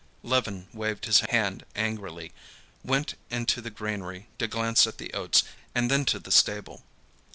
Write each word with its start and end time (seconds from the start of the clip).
Levin 0.23 0.67
waved 0.73 1.05
his 1.05 1.19
hand 1.29 1.63
angrily, 1.75 2.31
went 2.83 3.13
into 3.29 3.61
the 3.61 3.69
granary 3.69 4.27
to 4.39 4.47
glance 4.47 4.87
at 4.87 4.97
the 4.97 5.13
oats, 5.13 5.43
and 5.75 5.91
then 5.91 6.05
to 6.05 6.17
the 6.17 6.31
stable. 6.31 6.81